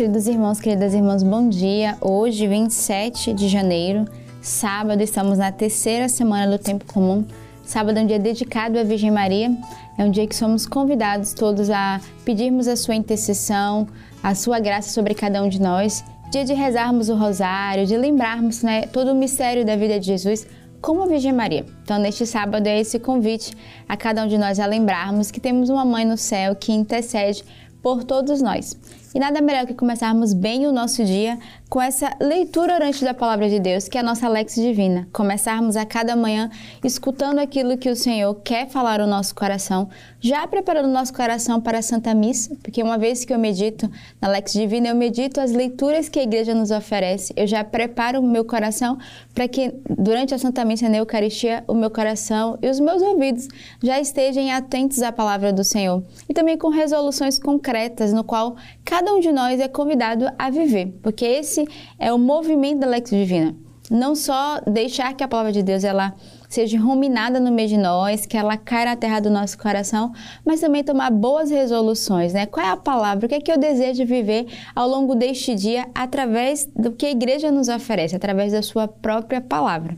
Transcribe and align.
queridos 0.00 0.26
irmãos, 0.26 0.58
queridas 0.58 0.94
irmãs, 0.94 1.22
bom 1.22 1.46
dia. 1.46 1.94
Hoje, 2.00 2.46
27 2.46 3.34
de 3.34 3.48
janeiro, 3.48 4.06
sábado, 4.40 5.02
estamos 5.02 5.36
na 5.36 5.52
terceira 5.52 6.08
semana 6.08 6.50
do 6.50 6.58
tempo 6.58 6.90
comum. 6.90 7.22
Sábado 7.62 7.98
é 7.98 8.02
um 8.02 8.06
dia 8.06 8.18
dedicado 8.18 8.78
à 8.78 8.82
Virgem 8.82 9.10
Maria. 9.10 9.54
É 9.98 10.02
um 10.02 10.10
dia 10.10 10.26
que 10.26 10.34
somos 10.34 10.66
convidados 10.66 11.34
todos 11.34 11.68
a 11.68 12.00
pedirmos 12.24 12.66
a 12.66 12.76
sua 12.76 12.94
intercessão, 12.94 13.86
a 14.22 14.34
sua 14.34 14.58
graça 14.58 14.88
sobre 14.88 15.12
cada 15.12 15.42
um 15.42 15.50
de 15.50 15.60
nós. 15.60 16.02
Dia 16.32 16.46
de 16.46 16.54
rezarmos 16.54 17.10
o 17.10 17.14
rosário, 17.14 17.84
de 17.84 17.94
lembrarmos 17.94 18.62
né, 18.62 18.86
todo 18.86 19.12
o 19.12 19.14
mistério 19.14 19.66
da 19.66 19.76
vida 19.76 20.00
de 20.00 20.06
Jesus 20.06 20.46
como 20.80 21.02
a 21.02 21.06
Virgem 21.06 21.34
Maria. 21.34 21.66
Então, 21.82 21.98
neste 21.98 22.24
sábado 22.24 22.66
é 22.66 22.80
esse 22.80 22.98
convite 22.98 23.52
a 23.86 23.98
cada 23.98 24.24
um 24.24 24.28
de 24.28 24.38
nós 24.38 24.58
a 24.58 24.64
lembrarmos 24.64 25.30
que 25.30 25.40
temos 25.40 25.68
uma 25.68 25.84
mãe 25.84 26.06
no 26.06 26.16
céu 26.16 26.56
que 26.56 26.72
intercede 26.72 27.44
por 27.82 28.02
todos 28.04 28.40
nós. 28.40 28.76
E 29.12 29.18
nada 29.18 29.40
melhor 29.40 29.66
que 29.66 29.74
começarmos 29.74 30.32
bem 30.32 30.68
o 30.68 30.72
nosso 30.72 31.04
dia 31.04 31.36
com 31.68 31.80
essa 31.80 32.12
leitura 32.20 32.74
orante 32.74 33.04
da 33.04 33.12
palavra 33.12 33.48
de 33.48 33.58
Deus, 33.58 33.88
que 33.88 33.96
é 33.96 34.00
a 34.00 34.04
nossa 34.04 34.28
Lex 34.28 34.56
Divina. 34.56 35.08
Começarmos 35.12 35.76
a 35.76 35.84
cada 35.84 36.14
manhã 36.14 36.50
escutando 36.84 37.38
aquilo 37.38 37.78
que 37.78 37.88
o 37.88 37.96
Senhor 37.96 38.34
quer 38.42 38.68
falar 38.68 39.00
ao 39.00 39.06
nosso 39.06 39.34
coração, 39.34 39.88
já 40.20 40.46
preparando 40.46 40.86
o 40.86 40.92
nosso 40.92 41.12
coração 41.12 41.60
para 41.60 41.78
a 41.78 41.82
Santa 41.82 42.12
Missa, 42.14 42.56
porque 42.62 42.82
uma 42.82 42.98
vez 42.98 43.24
que 43.24 43.32
eu 43.32 43.38
medito 43.38 43.90
na 44.20 44.28
Lex 44.28 44.52
Divina, 44.52 44.88
eu 44.88 44.96
medito 44.96 45.40
as 45.40 45.52
leituras 45.52 46.08
que 46.08 46.18
a 46.18 46.22
igreja 46.24 46.54
nos 46.54 46.70
oferece, 46.72 47.32
eu 47.36 47.46
já 47.46 47.64
preparo 47.64 48.20
o 48.20 48.26
meu 48.26 48.44
coração 48.44 48.98
para 49.32 49.46
que 49.46 49.72
durante 49.88 50.34
a 50.34 50.38
Santa 50.38 50.64
Missa 50.64 50.88
na 50.88 50.98
Eucaristia, 50.98 51.64
o 51.66 51.74
meu 51.74 51.90
coração 51.90 52.58
e 52.60 52.68
os 52.68 52.78
meus 52.78 53.00
ouvidos 53.00 53.48
já 53.82 54.00
estejam 54.00 54.50
atentos 54.50 55.02
à 55.02 55.10
palavra 55.12 55.52
do 55.52 55.64
Senhor. 55.64 56.02
E 56.28 56.34
também 56.34 56.58
com 56.58 56.68
resoluções 56.68 57.38
concretas, 57.38 58.12
no 58.12 58.24
qual 58.24 58.56
cada 58.84 58.99
um 59.08 59.20
de 59.20 59.32
nós 59.32 59.60
é 59.60 59.68
convidado 59.68 60.26
a 60.38 60.50
viver, 60.50 60.98
porque 61.02 61.24
esse 61.24 61.66
é 61.98 62.12
o 62.12 62.18
movimento 62.18 62.80
da 62.80 62.86
Lex 62.86 63.10
Divina. 63.10 63.54
Não 63.90 64.14
só 64.14 64.60
deixar 64.60 65.14
que 65.14 65.24
a 65.24 65.28
palavra 65.28 65.50
de 65.50 65.64
Deus 65.64 65.82
ela 65.82 66.14
seja 66.48 66.78
ruminada 66.78 67.40
no 67.40 67.50
meio 67.50 67.68
de 67.68 67.76
nós, 67.76 68.24
que 68.24 68.36
ela 68.36 68.56
caia 68.56 68.86
na 68.86 68.96
terra 68.96 69.18
do 69.18 69.30
nosso 69.30 69.58
coração, 69.58 70.12
mas 70.44 70.60
também 70.60 70.84
tomar 70.84 71.10
boas 71.10 71.50
resoluções, 71.50 72.32
né? 72.32 72.46
Qual 72.46 72.64
é 72.64 72.70
a 72.70 72.76
palavra? 72.76 73.26
O 73.26 73.28
que 73.28 73.34
é 73.34 73.40
que 73.40 73.50
eu 73.50 73.58
desejo 73.58 74.04
viver 74.06 74.46
ao 74.76 74.88
longo 74.88 75.16
deste 75.16 75.56
dia 75.56 75.88
através 75.92 76.66
do 76.66 76.92
que 76.92 77.06
a 77.06 77.10
igreja 77.10 77.50
nos 77.50 77.68
oferece, 77.68 78.14
através 78.14 78.52
da 78.52 78.62
sua 78.62 78.86
própria 78.86 79.40
palavra. 79.40 79.96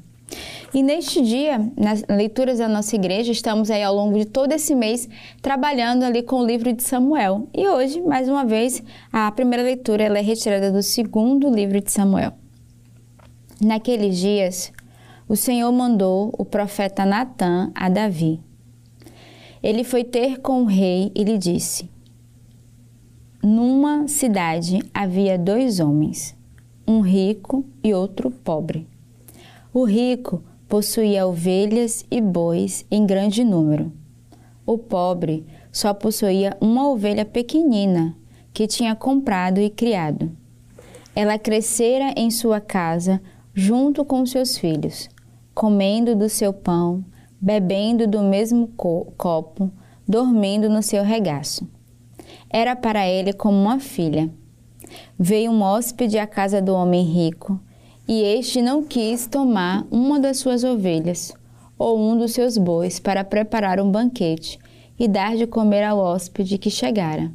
E 0.75 0.83
neste 0.83 1.20
dia, 1.20 1.70
nas 1.77 2.03
leituras 2.09 2.56
da 2.56 2.67
nossa 2.67 2.97
igreja, 2.97 3.31
estamos 3.31 3.70
aí 3.70 3.83
ao 3.83 3.95
longo 3.95 4.19
de 4.19 4.25
todo 4.25 4.53
esse 4.53 4.75
mês 4.75 5.06
trabalhando 5.42 6.03
ali 6.03 6.23
com 6.23 6.37
o 6.37 6.47
livro 6.47 6.73
de 6.73 6.83
Samuel. 6.83 7.47
E 7.53 7.69
hoje, 7.69 8.01
mais 8.01 8.27
uma 8.27 8.42
vez, 8.42 8.83
a 9.12 9.31
primeira 9.33 9.62
leitura 9.62 10.03
ela 10.03 10.19
é 10.19 10.23
retirada 10.23 10.73
do 10.73 10.83
segundo 10.83 11.50
livro 11.50 11.78
de 11.78 11.93
Samuel. 11.93 12.33
Naqueles 13.61 14.17
dias, 14.17 14.73
o 15.28 15.37
Senhor 15.37 15.70
mandou 15.70 16.34
o 16.39 16.45
profeta 16.45 17.05
Natã 17.05 17.70
a 17.75 17.91
Davi. 17.91 18.41
Ele 19.62 19.84
foi 19.84 20.05
ter 20.05 20.41
com 20.41 20.62
o 20.62 20.67
rei 20.67 21.12
e 21.15 21.23
lhe 21.23 21.37
disse: 21.37 21.91
Numa 23.43 24.09
cidade 24.09 24.78
havia 24.95 25.39
dois 25.39 25.81
homens, 25.81 26.34
um 26.89 27.03
rico 27.03 27.62
e 27.84 27.93
outro 27.93 28.31
pobre. 28.31 28.89
O 29.73 29.84
rico 29.84 30.43
possuía 30.73 31.27
ovelhas 31.27 32.03
e 32.11 32.19
bois 32.19 32.87
em 32.91 33.05
grande 33.05 33.45
número. 33.45 33.92
O 34.65 34.78
pobre 34.78 35.45
só 35.70 35.92
possuía 35.92 36.56
uma 36.62 36.89
ovelha 36.89 37.27
pequenina 37.27 38.17
que 38.55 38.67
tinha 38.67 38.97
comprado 38.97 39.61
e 39.61 39.69
criado. 39.69 40.34
Ela 41.15 41.39
crescera 41.39 42.15
em 42.17 42.31
sua 42.31 42.59
casa 42.59 43.21
junto 43.53 44.03
com 44.03 44.25
seus 44.25 44.56
filhos, 44.56 45.11
comendo 45.55 46.16
do 46.16 46.31
seu 46.31 46.55
pão, 46.55 47.05
bebendo 47.38 48.06
do 48.06 48.22
mesmo 48.22 48.69
co 48.69 49.12
copo, 49.19 49.71
dormindo 50.09 50.71
no 50.71 50.82
seu 50.82 51.05
regaço. 51.05 51.69
Era 52.49 52.75
para 52.75 53.06
ele 53.06 53.34
como 53.34 53.61
uma 53.61 53.78
filha. 53.78 54.32
Veio 55.19 55.50
um 55.50 55.61
hóspede 55.61 56.19
à 56.19 56.27
casa 56.27 56.62
do 56.62 56.72
homem 56.72 57.05
rico 57.05 57.61
e 58.06 58.22
este 58.22 58.60
não 58.60 58.82
quis 58.82 59.26
tomar 59.26 59.86
uma 59.90 60.18
das 60.18 60.38
suas 60.38 60.64
ovelhas 60.64 61.32
ou 61.78 61.98
um 61.98 62.16
dos 62.16 62.32
seus 62.32 62.58
bois 62.58 62.98
para 62.98 63.24
preparar 63.24 63.80
um 63.80 63.90
banquete 63.90 64.58
e 64.98 65.08
dar 65.08 65.36
de 65.36 65.46
comer 65.46 65.84
ao 65.84 65.98
hóspede 65.98 66.58
que 66.58 66.70
chegara. 66.70 67.32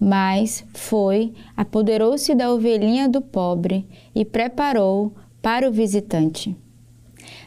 Mas 0.00 0.64
foi, 0.74 1.32
apoderou-se 1.56 2.34
da 2.34 2.52
ovelhinha 2.52 3.08
do 3.08 3.20
pobre 3.20 3.86
e 4.14 4.24
preparou 4.24 5.12
para 5.42 5.68
o 5.68 5.72
visitante. 5.72 6.56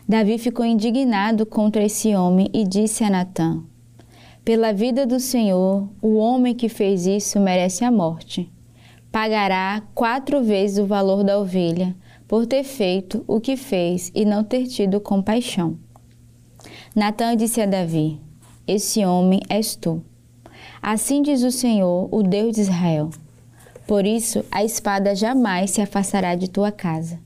Davi 0.08 0.38
ficou 0.38 0.66
indignado 0.66 1.46
contra 1.46 1.84
esse 1.84 2.14
homem 2.14 2.50
e 2.54 2.66
disse 2.66 3.04
a 3.04 3.10
Natã: 3.10 3.64
Pela 4.44 4.74
vida 4.74 5.06
do 5.06 5.20
Senhor, 5.20 5.88
o 6.02 6.18
homem 6.18 6.54
que 6.54 6.68
fez 6.68 7.06
isso 7.06 7.40
merece 7.40 7.86
a 7.86 7.92
morte. 7.92 8.52
Pagará 9.12 9.82
quatro 9.96 10.44
vezes 10.44 10.78
o 10.78 10.86
valor 10.86 11.24
da 11.24 11.40
ovelha 11.40 11.96
por 12.32 12.46
ter 12.46 12.64
feito 12.64 13.26
o 13.28 13.42
que 13.42 13.58
fez 13.58 14.10
e 14.16 14.24
não 14.24 14.42
ter 14.42 14.66
tido 14.66 15.02
compaixão. 15.02 15.78
Natã 16.96 17.36
disse 17.36 17.60
a 17.60 17.66
Davi: 17.66 18.22
Esse 18.66 19.06
homem 19.06 19.42
és 19.50 19.76
tu. 19.76 20.02
Assim 20.82 21.22
diz 21.22 21.44
o 21.44 21.52
Senhor, 21.52 22.08
o 22.10 22.24
Deus 22.24 22.56
de 22.56 22.62
Israel. 22.62 23.10
Por 23.86 24.06
isso 24.06 24.46
a 24.50 24.64
espada 24.64 25.14
jamais 25.14 25.72
se 25.72 25.82
afastará 25.82 26.34
de 26.34 26.50
tua 26.50 26.72
casa, 26.72 27.20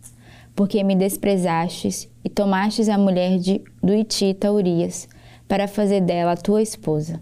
porque 0.56 0.84
me 0.84 0.96
desprezastes 0.96 2.10
e 2.24 2.28
tomastes 2.28 2.90
a 2.90 2.98
mulher 2.98 3.38
de, 3.38 3.62
do 3.84 3.94
Itita 3.94 4.52
Urias, 4.52 5.08
para 5.48 5.68
fazer 5.68 6.02
dela 6.02 6.36
tua 6.36 6.64
esposa. 6.64 7.22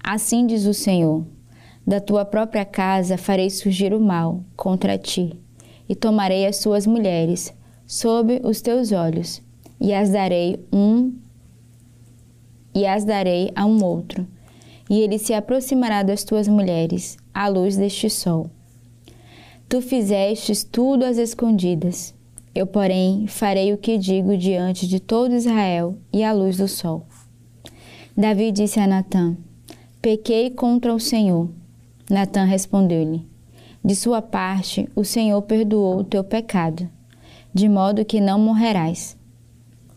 Assim 0.00 0.46
diz 0.46 0.64
o 0.64 0.72
Senhor: 0.72 1.26
Da 1.84 1.98
tua 1.98 2.24
própria 2.24 2.64
casa 2.64 3.18
farei 3.18 3.50
surgir 3.50 3.92
o 3.92 3.98
mal 3.98 4.44
contra 4.54 4.96
ti 4.96 5.36
e 5.90 5.96
tomarei 5.96 6.46
as 6.46 6.58
suas 6.58 6.86
mulheres 6.86 7.52
sob 7.84 8.40
os 8.44 8.60
teus 8.60 8.92
olhos, 8.92 9.42
e 9.80 9.92
as 9.92 10.08
darei 10.10 10.64
um 10.72 11.12
e 12.72 12.86
as 12.86 13.04
darei 13.04 13.50
a 13.56 13.66
um 13.66 13.82
outro, 13.82 14.24
e 14.88 15.00
ele 15.00 15.18
se 15.18 15.34
aproximará 15.34 16.04
das 16.04 16.22
tuas 16.22 16.46
mulheres, 16.46 17.16
à 17.34 17.48
luz 17.48 17.76
deste 17.76 18.08
sol. 18.08 18.48
Tu 19.68 19.82
fizestes 19.82 20.62
tudo 20.62 21.04
às 21.04 21.18
escondidas. 21.18 22.14
Eu, 22.54 22.68
porém, 22.68 23.26
farei 23.26 23.72
o 23.72 23.78
que 23.78 23.98
digo 23.98 24.36
diante 24.36 24.86
de 24.86 25.00
todo 25.00 25.34
Israel 25.34 25.96
e 26.12 26.22
à 26.22 26.32
luz 26.32 26.56
do 26.56 26.68
sol. 26.68 27.04
Davi 28.16 28.52
disse 28.52 28.78
a 28.78 28.86
Natã: 28.86 29.36
Pequei 30.00 30.50
contra 30.50 30.94
o 30.94 31.00
Senhor. 31.00 31.48
Natã 32.08 32.44
respondeu-lhe: 32.44 33.28
de 33.82 33.96
sua 33.96 34.20
parte, 34.20 34.88
o 34.94 35.04
Senhor 35.04 35.40
perdoou 35.42 36.00
o 36.00 36.04
teu 36.04 36.22
pecado, 36.22 36.88
de 37.52 37.66
modo 37.66 38.04
que 38.04 38.20
não 38.20 38.38
morrerás. 38.38 39.16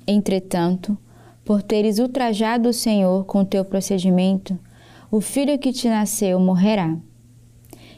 Entretanto, 0.07 0.97
por 1.43 1.61
teres 1.61 1.99
ultrajado 1.99 2.69
o 2.69 2.73
Senhor 2.73 3.25
com 3.25 3.43
teu 3.43 3.65
procedimento, 3.65 4.57
o 5.11 5.19
filho 5.19 5.59
que 5.59 5.73
te 5.73 5.89
nasceu 5.89 6.39
morrerá. 6.39 6.97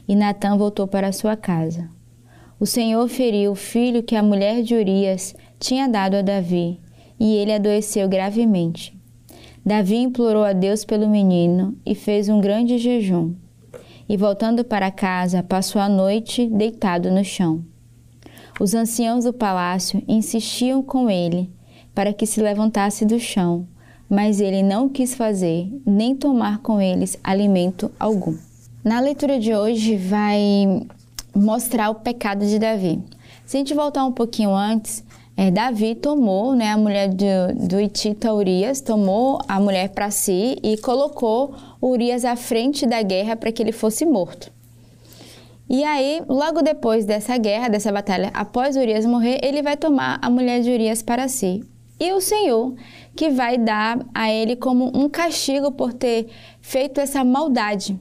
E 0.07 0.15
Natã 0.15 0.57
voltou 0.57 0.87
para 0.87 1.11
sua 1.11 1.35
casa. 1.35 1.87
O 2.59 2.65
Senhor 2.65 3.07
feriu 3.07 3.51
o 3.51 3.55
filho 3.55 4.01
que 4.01 4.15
a 4.15 4.23
mulher 4.23 4.63
de 4.63 4.73
Urias 4.73 5.35
tinha 5.59 5.87
dado 5.87 6.15
a 6.15 6.23
Davi, 6.23 6.79
e 7.19 7.35
ele 7.35 7.53
adoeceu 7.53 8.09
gravemente. 8.09 8.97
Davi 9.63 9.97
implorou 9.97 10.43
a 10.43 10.51
Deus 10.51 10.83
pelo 10.83 11.07
menino 11.07 11.77
e 11.85 11.93
fez 11.93 12.27
um 12.27 12.41
grande 12.41 12.79
jejum 12.79 13.35
e, 14.07 14.15
voltando 14.17 14.63
para 14.63 14.91
casa, 14.91 15.43
passou 15.43 15.81
a 15.81 15.89
noite 15.89 16.47
deitado 16.47 17.11
no 17.11 17.23
chão. 17.23 17.63
Os 18.59 18.73
anciãos 18.73 19.25
do 19.25 19.33
palácio 19.33 20.01
insistiam 20.07 20.81
com 20.81 21.09
ele 21.09 21.49
para 21.93 22.13
que 22.13 22.25
se 22.25 22.41
levantasse 22.41 23.05
do 23.05 23.19
chão, 23.19 23.67
mas 24.09 24.39
ele 24.39 24.61
não 24.61 24.87
quis 24.87 25.15
fazer, 25.15 25.69
nem 25.85 26.15
tomar 26.15 26.59
com 26.59 26.79
eles 26.79 27.17
alimento 27.23 27.91
algum. 27.99 28.37
Na 28.83 28.99
leitura 28.99 29.39
de 29.39 29.53
hoje 29.53 29.97
vai 29.97 30.85
mostrar 31.35 31.89
o 31.89 31.95
pecado 31.95 32.45
de 32.45 32.59
Davi. 32.59 33.01
Se 33.45 33.57
a 33.57 33.59
gente 33.59 33.73
voltar 33.73 34.05
um 34.05 34.11
pouquinho 34.11 34.53
antes, 34.53 35.03
é, 35.37 35.51
Davi 35.51 35.95
tomou 35.95 36.55
né, 36.55 36.71
a 36.71 36.77
mulher 36.77 37.09
do, 37.09 37.67
do 37.67 37.79
Itita 37.79 38.33
Urias, 38.33 38.79
tomou 38.79 39.39
a 39.47 39.59
mulher 39.59 39.89
para 39.89 40.09
si 40.09 40.57
e 40.63 40.77
colocou 40.77 41.53
Urias 41.81 42.23
à 42.23 42.35
frente 42.35 42.87
da 42.87 43.01
guerra 43.01 43.35
para 43.35 43.51
que 43.51 43.61
ele 43.61 43.73
fosse 43.73 44.05
morto. 44.05 44.49
E 45.69 45.83
aí, 45.83 46.21
logo 46.29 46.61
depois 46.61 47.05
dessa 47.05 47.37
guerra, 47.37 47.69
dessa 47.69 47.91
batalha, 47.91 48.31
após 48.33 48.77
Urias 48.77 49.05
morrer, 49.05 49.39
ele 49.43 49.61
vai 49.61 49.75
tomar 49.75 50.19
a 50.21 50.29
mulher 50.29 50.61
de 50.61 50.71
Urias 50.71 51.01
para 51.01 51.27
si. 51.27 51.63
E 51.99 52.13
o 52.13 52.21
Senhor 52.21 52.75
que 53.15 53.29
vai 53.29 53.57
dar 53.57 54.05
a 54.13 54.29
ele 54.29 54.55
como 54.55 54.91
um 54.93 55.09
castigo 55.09 55.71
por 55.71 55.93
ter 55.93 56.27
feito 56.61 56.99
essa 56.99 57.23
maldade. 57.23 57.99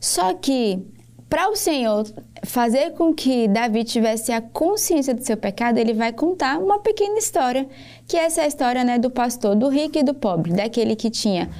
Só 0.00 0.32
que 0.34 0.80
para 1.28 1.50
o 1.50 1.56
Senhor 1.56 2.06
fazer 2.44 2.92
com 2.92 3.12
que 3.12 3.48
Davi 3.48 3.82
tivesse 3.82 4.30
a 4.30 4.40
consciência 4.40 5.12
do 5.12 5.24
seu 5.24 5.36
pecado, 5.36 5.78
ele 5.78 5.92
vai 5.92 6.12
contar 6.12 6.58
uma 6.58 6.78
pequena 6.78 7.18
história, 7.18 7.66
que 8.06 8.16
essa 8.16 8.42
é 8.42 8.44
a 8.44 8.46
história 8.46 8.84
né, 8.84 8.98
do 8.98 9.10
pastor, 9.10 9.56
do 9.56 9.68
rico 9.68 9.98
e 9.98 10.04
do 10.04 10.14
pobre, 10.14 10.52
daquele 10.52 10.94
que 10.94 11.10
tinha 11.10 11.50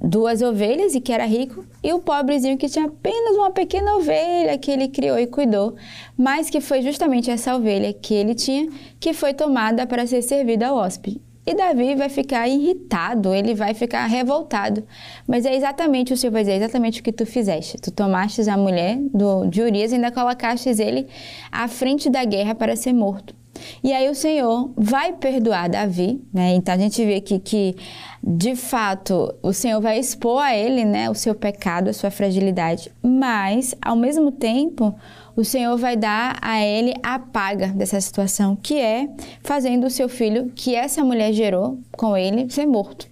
duas 0.00 0.42
ovelhas 0.42 0.94
e 0.94 1.00
que 1.00 1.12
era 1.12 1.24
rico, 1.24 1.64
e 1.84 1.92
o 1.92 2.00
pobrezinho 2.00 2.58
que 2.58 2.68
tinha 2.68 2.86
apenas 2.86 3.36
uma 3.36 3.50
pequena 3.50 3.94
ovelha 3.96 4.58
que 4.58 4.70
ele 4.70 4.88
criou 4.88 5.18
e 5.18 5.26
cuidou, 5.26 5.76
mas 6.16 6.50
que 6.50 6.60
foi 6.60 6.82
justamente 6.82 7.30
essa 7.30 7.54
ovelha 7.54 7.92
que 7.92 8.14
ele 8.14 8.34
tinha 8.34 8.68
que 8.98 9.12
foi 9.12 9.32
tomada 9.32 9.86
para 9.86 10.06
ser 10.06 10.22
servida 10.22 10.68
ao 10.68 10.76
hóspede. 10.76 11.20
E 11.44 11.54
Davi 11.54 11.96
vai 11.96 12.08
ficar 12.08 12.48
irritado, 12.48 13.34
ele 13.34 13.52
vai 13.52 13.74
ficar 13.74 14.06
revoltado. 14.06 14.84
Mas 15.26 15.44
é 15.44 15.54
exatamente, 15.54 16.12
o 16.12 16.16
Senhor 16.16 16.32
vai 16.32 16.42
dizer, 16.42 16.52
é 16.52 16.56
exatamente 16.56 17.00
o 17.00 17.02
que 17.02 17.12
tu 17.12 17.26
fizeste. 17.26 17.78
Tu 17.78 17.90
tomastes 17.90 18.46
a 18.46 18.56
mulher 18.56 18.98
do, 19.12 19.46
de 19.46 19.60
Urias 19.60 19.90
e 19.90 19.96
ainda 19.96 20.12
colocastes 20.12 20.78
ele 20.78 21.08
à 21.50 21.66
frente 21.66 22.08
da 22.08 22.24
guerra 22.24 22.54
para 22.54 22.76
ser 22.76 22.92
morto. 22.92 23.34
E 23.82 23.92
aí 23.92 24.08
o 24.08 24.14
Senhor 24.14 24.72
vai 24.76 25.12
perdoar 25.12 25.68
Davi, 25.68 26.22
né? 26.32 26.54
Então 26.54 26.74
a 26.74 26.78
gente 26.78 27.04
vê 27.04 27.16
aqui 27.16 27.38
que, 27.38 27.76
de 28.22 28.54
fato, 28.56 29.34
o 29.42 29.52
Senhor 29.52 29.80
vai 29.80 29.98
expor 29.98 30.42
a 30.42 30.54
ele, 30.54 30.84
né, 30.84 31.10
o 31.10 31.14
seu 31.14 31.34
pecado, 31.34 31.88
a 31.88 31.92
sua 31.92 32.10
fragilidade, 32.10 32.90
mas, 33.02 33.74
ao 33.80 33.96
mesmo 33.96 34.30
tempo, 34.30 34.94
o 35.34 35.44
Senhor 35.44 35.76
vai 35.76 35.96
dar 35.96 36.38
a 36.42 36.62
ele 36.62 36.94
a 37.02 37.18
paga 37.18 37.68
dessa 37.68 38.00
situação, 38.00 38.56
que 38.56 38.78
é 38.78 39.08
fazendo 39.42 39.86
o 39.86 39.90
seu 39.90 40.08
filho, 40.08 40.52
que 40.54 40.74
essa 40.74 41.04
mulher 41.04 41.32
gerou 41.32 41.78
com 41.92 42.16
ele, 42.16 42.50
ser 42.50 42.66
morto. 42.66 43.10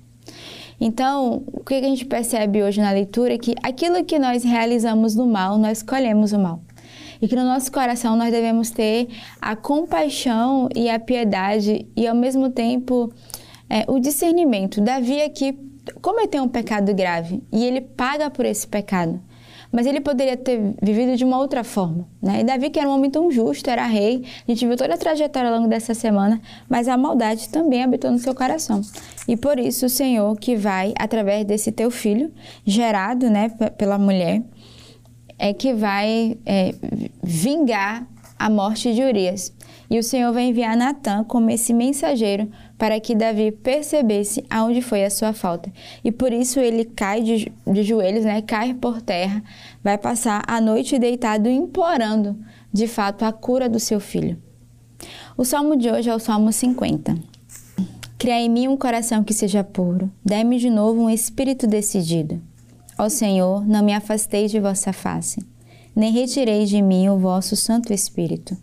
Então, 0.81 1.43
o 1.53 1.63
que 1.63 1.75
a 1.75 1.83
gente 1.83 2.07
percebe 2.07 2.63
hoje 2.63 2.81
na 2.81 2.91
leitura 2.91 3.35
é 3.35 3.39
que 3.39 3.55
aquilo 3.63 4.03
que 4.03 4.19
nós 4.19 4.43
realizamos 4.43 5.15
no 5.15 5.27
mal, 5.27 5.59
nós 5.59 5.83
colhemos 5.83 6.33
o 6.33 6.39
mal. 6.39 6.61
E 7.21 7.29
que 7.29 7.37
no 7.37 7.45
nosso 7.45 7.71
coração 7.71 8.17
nós 8.17 8.31
devemos 8.31 8.71
ter 8.71 9.09
a 9.41 9.55
compaixão 9.55 10.69
e 10.75 10.89
a 10.89 10.99
piedade 10.99 11.87
e, 11.97 12.07
ao 12.07 12.15
mesmo 12.15 12.51
tempo, 12.51 13.13
é, 13.69 13.85
o 13.87 13.99
discernimento. 13.99 14.81
Davi 14.81 15.21
aqui 15.23 15.59
cometeu 16.01 16.43
um 16.43 16.49
pecado 16.49 16.95
grave 16.95 17.43
e 17.53 17.65
ele 17.65 17.81
paga 17.81 18.31
por 18.31 18.45
esse 18.45 18.67
pecado 18.67 19.21
mas 19.73 19.87
ele 19.87 20.01
poderia 20.01 20.37
ter 20.37 20.75
vivido 20.83 21.17
de 21.17 21.25
uma 21.25 21.39
outra 21.39 21.63
forma. 21.63 22.07
Né? 22.21 22.41
E 22.41 22.45
Davi, 22.45 22.71
que 22.71 22.79
era 22.79 22.89
um 22.89 22.93
homem 22.93 23.11
tão 23.11 23.31
justo, 23.31 23.71
era 23.71 23.87
rei, 23.87 24.25
a 24.47 24.51
gente 24.51 24.67
viu 24.67 24.77
toda 24.77 24.95
a 24.95 24.99
trajetória 24.99 25.49
ao 25.49 25.57
longo 25.57 25.69
dessa 25.69 25.95
semana, 25.95 26.41
mas 26.69 26.89
a 26.89 26.97
maldade 26.97 27.49
também 27.49 27.83
habitou 27.83 28.11
no 28.11 28.19
seu 28.19 28.35
coração. 28.35 28.81
E 29.29 29.37
por 29.37 29.59
isso 29.59 29.87
o 29.87 29.89
Senhor 29.89 30.37
que 30.37 30.57
vai, 30.57 30.93
através 30.99 31.45
desse 31.45 31.71
teu 31.71 31.91
filho, 31.91 32.33
gerado 32.65 33.31
né, 33.31 33.51
pela 33.79 33.99
mulher, 33.99 34.43
é 35.41 35.55
que 35.55 35.73
vai 35.73 36.37
é, 36.45 36.75
vingar 37.23 38.07
a 38.39 38.51
morte 38.51 38.93
de 38.93 39.03
Urias. 39.03 39.53
E 39.89 39.99
o 39.99 40.03
Senhor 40.03 40.33
vai 40.33 40.45
enviar 40.45 40.77
Natã 40.77 41.25
como 41.25 41.51
esse 41.51 41.73
mensageiro 41.73 42.49
para 42.79 43.01
que 43.01 43.15
Davi 43.15 43.51
percebesse 43.51 44.45
aonde 44.51 44.83
foi 44.83 45.03
a 45.03 45.11
sua 45.11 45.33
falta. 45.33 45.73
E 46.05 46.13
por 46.13 46.31
isso 46.33 46.61
ele 46.61 46.85
cai 46.85 47.23
de, 47.23 47.51
de 47.67 47.83
joelhos, 47.83 48.25
né? 48.25 48.43
cai 48.43 48.75
por 48.75 49.01
terra, 49.01 49.43
vai 49.83 49.97
passar 49.97 50.45
a 50.47 50.61
noite 50.61 50.99
deitado 50.99 51.49
implorando, 51.49 52.39
de 52.73 52.87
fato, 52.87 53.25
a 53.25 53.33
cura 53.33 53.69
do 53.69 53.81
seu 53.81 53.99
filho. 53.99 54.39
O 55.37 55.45
salmo 55.45 55.75
de 55.75 55.91
hoje 55.91 56.11
é 56.11 56.15
o 56.15 56.19
Salmo 56.21 56.53
50. 56.53 57.17
Cria 58.19 58.39
em 58.39 58.51
mim 58.51 58.69
um 58.69 58.77
coração 58.77 59.25
que 59.25 59.33
seja 59.33 59.65
puro, 59.65 60.13
dê-me 60.23 60.59
de 60.59 60.69
novo 60.69 61.01
um 61.01 61.11
espírito 61.11 61.67
decidido. 61.67 62.41
Ó 63.03 63.09
Senhor, 63.09 63.67
não 63.67 63.83
me 63.83 63.95
afasteis 63.95 64.51
de 64.51 64.61
vossa 64.61 64.93
face, 64.93 65.43
nem 65.97 66.13
retireis 66.13 66.69
de 66.69 66.83
mim 66.83 67.09
o 67.09 67.17
vosso 67.17 67.57
Santo 67.57 67.95
Espírito. 67.95 68.55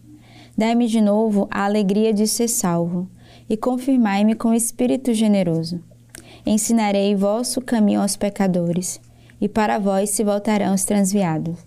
Dai-me 0.55 0.87
de 0.87 1.01
novo 1.01 1.47
a 1.49 1.65
alegria 1.65 2.13
de 2.13 2.27
ser 2.27 2.47
salvo 2.47 3.09
e 3.49 3.57
confirmai-me 3.57 4.35
com 4.35 4.53
espírito 4.53 5.11
generoso. 5.11 5.81
Ensinarei 6.45 7.15
vosso 7.15 7.59
caminho 7.61 7.99
aos 7.99 8.15
pecadores, 8.15 9.01
e 9.41 9.49
para 9.49 9.79
vós 9.79 10.11
se 10.11 10.23
voltarão 10.23 10.75
os 10.75 10.85
transviados. 10.85 11.57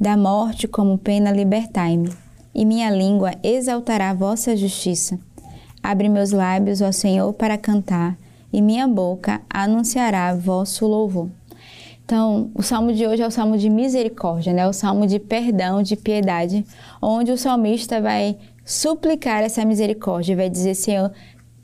Da 0.00 0.16
morte 0.16 0.66
como 0.66 0.98
pena 0.98 1.30
libertai-me, 1.30 2.10
e 2.52 2.64
minha 2.64 2.90
língua 2.90 3.34
exaltará 3.40 4.12
vossa 4.12 4.56
justiça. 4.56 5.16
Abre 5.80 6.08
meus 6.08 6.32
lábios, 6.32 6.80
ó 6.80 6.90
Senhor, 6.90 7.32
para 7.34 7.56
cantar, 7.56 8.18
e 8.52 8.60
minha 8.60 8.88
boca 8.88 9.40
anunciará 9.48 10.34
vosso 10.34 10.88
louvor. 10.88 11.30
Então, 12.10 12.50
o 12.56 12.60
salmo 12.60 12.92
de 12.92 13.06
hoje 13.06 13.22
é 13.22 13.26
o 13.28 13.30
salmo 13.30 13.56
de 13.56 13.70
misericórdia, 13.70 14.52
né? 14.52 14.66
o 14.66 14.72
salmo 14.72 15.06
de 15.06 15.20
perdão, 15.20 15.80
de 15.80 15.94
piedade, 15.94 16.66
onde 17.00 17.30
o 17.30 17.38
salmista 17.38 18.00
vai 18.00 18.36
suplicar 18.64 19.44
essa 19.44 19.64
misericórdia, 19.64 20.34
vai 20.34 20.50
dizer: 20.50 20.74
Senhor, 20.74 21.12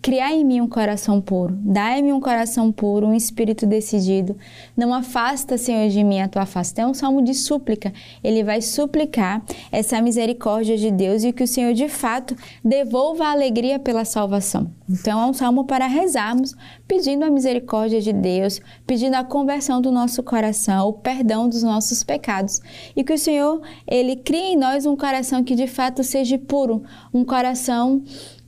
criar 0.07 0.33
em 0.33 0.45
mim 0.45 0.61
um 0.61 0.69
coração 0.69 1.21
puro, 1.21 1.59
dai-me 1.61 2.13
um 2.13 2.21
coração 2.21 2.71
puro, 2.71 3.09
um 3.09 3.13
espírito 3.13 3.67
decidido. 3.67 4.37
Não 4.77 4.95
afasta, 4.95 5.59
Senhor, 5.59 5.89
de 5.89 6.05
mim 6.05 6.21
a 6.21 6.29
tua 6.29 6.47
face. 6.47 6.71
Então, 6.71 6.85
é 6.85 6.89
um 6.93 6.95
salmo 6.95 7.21
de 7.21 7.35
súplica. 7.35 7.93
Ele 8.23 8.45
vai 8.45 8.63
suplicar 8.63 9.43
essa 9.73 10.01
misericórdia 10.01 10.77
de 10.77 10.93
Deus 10.93 11.25
e 11.25 11.33
que 11.33 11.43
o 11.43 11.47
Senhor, 11.49 11.75
de 11.75 11.89
fato, 11.89 12.37
devolva 12.65 13.25
a 13.25 13.33
alegria 13.33 13.81
pela 13.81 14.05
salvação. 14.05 14.71
Então, 14.89 15.21
é 15.21 15.27
um 15.27 15.33
salmo 15.33 15.65
para 15.65 15.89
rezarmos, 15.89 16.55
pedindo 16.87 17.25
a 17.25 17.31
misericórdia 17.31 18.01
de 18.01 18.13
Deus, 18.13 18.61
pedindo 18.87 19.15
a 19.15 19.25
conversão 19.25 19.81
do 19.81 19.91
nosso 19.91 20.23
coração, 20.23 20.87
o 20.87 20.93
perdão 20.93 21.49
dos 21.49 21.65
nossos 21.65 22.05
pecados. 22.05 22.61
E 22.95 23.03
que 23.03 23.13
o 23.13 23.19
Senhor, 23.19 23.61
Ele 23.85 24.15
crie 24.15 24.53
em 24.53 24.57
nós 24.57 24.87
um 24.87 24.95
coração 24.95 25.43
que, 25.43 25.57
de 25.57 25.67
fato, 25.67 26.05
seja 26.05 26.39
puro, 26.39 26.85
um 27.13 27.25
coração 27.25 28.05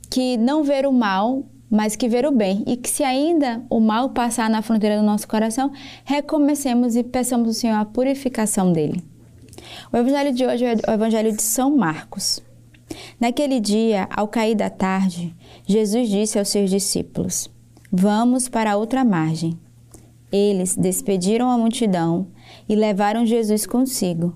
que 0.09 0.37
não 0.37 0.63
ver 0.63 0.85
o 0.85 0.91
mal, 0.91 1.45
mas 1.69 1.95
que 1.95 2.09
ver 2.09 2.25
o 2.25 2.31
bem. 2.31 2.63
E 2.65 2.75
que 2.75 2.89
se 2.89 3.03
ainda 3.03 3.61
o 3.69 3.79
mal 3.79 4.09
passar 4.09 4.49
na 4.49 4.61
fronteira 4.61 4.97
do 4.97 5.03
nosso 5.03 5.27
coração, 5.27 5.71
recomecemos 6.03 6.95
e 6.95 7.03
peçamos 7.03 7.47
ao 7.47 7.53
Senhor 7.53 7.75
a 7.75 7.85
purificação 7.85 8.73
dele. 8.73 9.03
O 9.91 9.97
evangelho 9.97 10.33
de 10.33 10.45
hoje 10.45 10.65
é 10.65 10.75
o 10.87 10.93
evangelho 10.93 11.31
de 11.31 11.41
São 11.41 11.75
Marcos. 11.75 12.41
Naquele 13.19 13.59
dia, 13.59 14.07
ao 14.09 14.27
cair 14.27 14.55
da 14.55 14.69
tarde, 14.69 15.35
Jesus 15.65 16.09
disse 16.09 16.39
aos 16.39 16.49
seus 16.49 16.69
discípulos: 16.69 17.49
Vamos 17.91 18.49
para 18.49 18.77
outra 18.77 19.03
margem. 19.03 19.59
Eles 20.31 20.75
despediram 20.75 21.49
a 21.49 21.57
multidão 21.57 22.27
e 22.67 22.75
levaram 22.75 23.25
Jesus 23.25 23.65
consigo. 23.65 24.35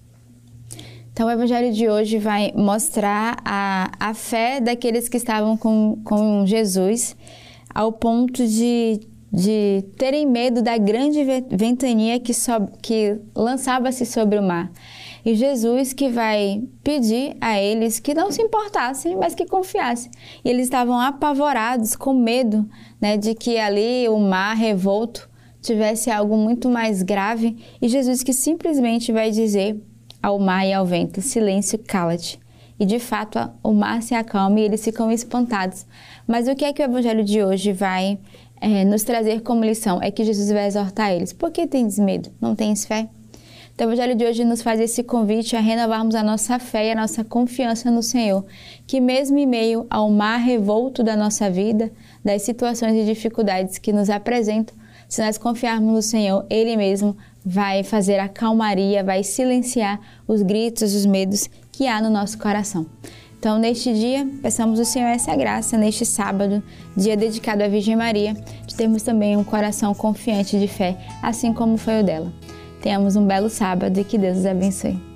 Então, 1.13 1.27
o 1.27 1.31
evangelho 1.31 1.73
de 1.73 1.89
hoje 1.89 2.17
vai 2.17 2.53
mostrar 2.55 3.37
a, 3.43 3.91
a 3.99 4.13
fé 4.13 4.61
daqueles 4.61 5.09
que 5.09 5.17
estavam 5.17 5.57
com, 5.57 6.01
com 6.03 6.45
Jesus 6.45 7.15
ao 7.73 7.91
ponto 7.91 8.47
de 8.47 9.01
de 9.31 9.85
terem 9.97 10.27
medo 10.27 10.61
da 10.61 10.77
grande 10.77 11.23
ventania 11.49 12.19
que, 12.19 12.33
so, 12.33 12.51
que 12.81 13.17
lançava-se 13.33 14.05
sobre 14.05 14.37
o 14.37 14.43
mar. 14.43 14.69
E 15.23 15.35
Jesus 15.35 15.93
que 15.93 16.09
vai 16.09 16.63
pedir 16.83 17.37
a 17.39 17.57
eles 17.57 17.99
que 17.99 18.13
não 18.13 18.29
se 18.29 18.41
importassem, 18.41 19.15
mas 19.15 19.33
que 19.33 19.45
confiassem. 19.45 20.11
E 20.43 20.49
eles 20.49 20.65
estavam 20.65 20.99
apavorados, 20.99 21.95
com 21.95 22.13
medo 22.13 22.67
né, 22.99 23.15
de 23.15 23.33
que 23.33 23.57
ali 23.57 24.09
o 24.09 24.19
mar 24.19 24.55
revolto 24.55 25.29
tivesse 25.61 26.11
algo 26.11 26.35
muito 26.35 26.67
mais 26.67 27.01
grave. 27.01 27.55
E 27.81 27.87
Jesus 27.87 28.23
que 28.23 28.33
simplesmente 28.33 29.13
vai 29.13 29.31
dizer 29.31 29.79
ao 30.21 30.39
mar 30.39 30.65
e 30.65 30.73
ao 30.73 30.85
vento: 30.85 31.21
silêncio, 31.21 31.79
cala-te. 31.79 32.39
e 32.79 32.85
de 32.85 32.99
fato 32.99 33.37
o 33.63 33.73
mar 33.73 34.01
se 34.01 34.15
acalma 34.15 34.59
e 34.59 34.63
eles 34.63 34.83
ficam 34.83 35.11
espantados. 35.11 35.85
Mas 36.27 36.47
o 36.47 36.55
que 36.55 36.65
é 36.65 36.73
que 36.73 36.81
o 36.81 36.85
evangelho 36.85 37.23
de 37.23 37.43
hoje 37.43 37.71
vai 37.71 38.19
é, 38.59 38.83
nos 38.85 39.03
trazer 39.03 39.41
como 39.41 39.63
lição? 39.63 39.99
É 40.01 40.11
que 40.11 40.23
Jesus 40.23 40.51
vai 40.51 40.67
exortar 40.67 41.11
eles. 41.11 41.33
Por 41.33 41.51
que 41.51 41.67
tens 41.67 41.99
medo? 41.99 42.31
Não 42.39 42.55
tens 42.55 42.85
fé? 42.85 43.07
Então, 43.73 43.89
o 43.89 43.93
Evangelho 43.93 44.15
de 44.15 44.25
hoje 44.25 44.43
nos 44.43 44.61
faz 44.61 44.79
esse 44.79 45.01
convite 45.01 45.55
a 45.55 45.59
renovarmos 45.59 46.13
a 46.13 46.21
nossa 46.21 46.59
fé 46.59 46.87
e 46.87 46.91
a 46.91 46.95
nossa 46.95 47.23
confiança 47.23 47.89
no 47.89 48.03
Senhor, 48.03 48.45
que 48.85 49.01
mesmo 49.01 49.39
em 49.39 49.47
meio 49.47 49.87
ao 49.89 50.09
mar 50.11 50.37
revolto 50.37 51.01
da 51.01 51.15
nossa 51.15 51.49
vida, 51.49 51.91
das 52.23 52.43
situações 52.43 52.93
e 52.95 53.05
dificuldades 53.05 53.79
que 53.79 53.91
nos 53.91 54.09
apresentam, 54.09 54.75
se 55.09 55.25
nós 55.25 55.37
confiarmos 55.37 55.93
no 55.93 56.01
Senhor, 56.01 56.45
Ele 56.47 56.77
mesmo 56.77 57.17
vai 57.45 57.83
fazer 57.83 58.19
a 58.19 58.29
calmaria, 58.29 59.03
vai 59.03 59.23
silenciar 59.23 59.99
os 60.27 60.41
gritos, 60.41 60.93
os 60.93 61.05
medos 61.05 61.49
que 61.71 61.87
há 61.87 62.01
no 62.01 62.09
nosso 62.09 62.37
coração. 62.37 62.85
Então, 63.39 63.57
neste 63.57 63.91
dia, 63.91 64.27
peçamos 64.41 64.77
ao 64.77 64.85
Senhor 64.85 65.07
essa 65.07 65.35
graça, 65.35 65.75
neste 65.75 66.05
sábado, 66.05 66.61
dia 66.95 67.17
dedicado 67.17 67.63
à 67.63 67.67
Virgem 67.67 67.95
Maria, 67.95 68.35
de 68.67 68.75
termos 68.75 69.01
também 69.01 69.35
um 69.35 69.43
coração 69.43 69.95
confiante 69.95 70.59
de 70.59 70.67
fé, 70.67 70.95
assim 71.23 71.51
como 71.51 71.75
foi 71.75 72.01
o 72.01 72.03
dela. 72.03 72.31
Tenhamos 72.81 73.15
um 73.15 73.25
belo 73.25 73.49
sábado 73.49 73.99
e 73.99 74.03
que 74.03 74.17
Deus 74.17 74.37
os 74.37 74.45
abençoe. 74.45 75.10